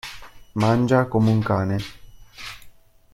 Mangia 0.53 1.05
come 1.05 1.29
un 1.29 1.43
cane. 1.43 1.77